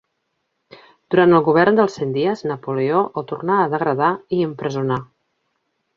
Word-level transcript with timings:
Durant 1.15 1.35
el 1.39 1.43
govern 1.49 1.77
dels 1.79 1.99
cent 1.99 2.15
dies, 2.17 2.43
Napoleó 2.53 3.03
el 3.21 3.27
tornà 3.33 3.59
a 3.59 3.69
degradar 3.75 4.11
i 4.39 4.45
empresonar. 4.51 4.99